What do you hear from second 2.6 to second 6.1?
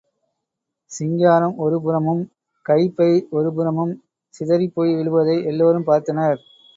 கைப்பை ஒரு புறமும் சிதறிப் போய் விழுவதை எல்லோரும்